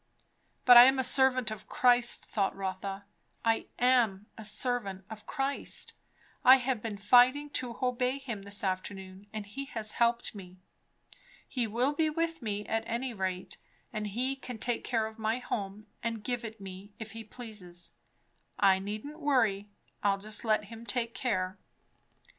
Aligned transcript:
But 0.65 0.77
I 0.77 0.85
am 0.85 0.97
a 0.97 1.03
servant 1.03 1.51
of 1.51 1.67
Christ 1.67 2.25
thought 2.25 2.55
Rotha, 2.55 3.05
I 3.45 3.67
am 3.77 4.25
a 4.35 4.43
servant 4.43 5.05
of 5.11 5.27
Christ; 5.27 5.93
I 6.43 6.55
have 6.55 6.81
been 6.81 6.97
fighting 6.97 7.51
to 7.51 7.77
obey 7.83 8.17
him 8.17 8.41
this 8.41 8.63
afternoon, 8.63 9.27
and 9.31 9.45
he 9.45 9.65
has 9.65 9.91
helped 9.91 10.33
me. 10.33 10.57
He 11.47 11.67
will 11.67 11.93
be 11.93 12.09
with 12.09 12.41
me, 12.41 12.65
at 12.65 12.83
any 12.87 13.13
rate; 13.13 13.57
and 13.93 14.07
he 14.07 14.35
can 14.35 14.57
take 14.57 14.83
care 14.83 15.05
of 15.05 15.19
my 15.19 15.37
home 15.37 15.85
and 16.01 16.23
give 16.23 16.43
it 16.43 16.59
me, 16.59 16.91
if 16.97 17.11
he 17.11 17.23
pleases. 17.23 17.91
I 18.59 18.79
needn't 18.79 19.19
worry. 19.19 19.67
I'll 20.01 20.17
just 20.17 20.43
let 20.43 20.63
him 20.63 20.83
take 20.83 21.13
care. 21.13 21.59